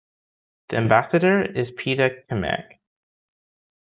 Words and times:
The 0.69 0.77
Ambassador 0.77 1.43
is 1.43 1.69
Peter 1.69 2.23
Kmec. 2.27 2.79